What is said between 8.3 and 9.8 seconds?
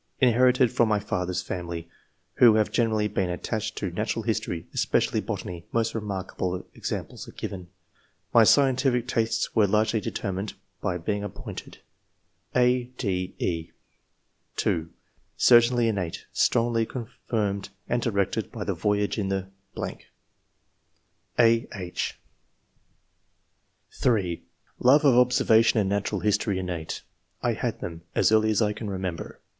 My scientific tastes were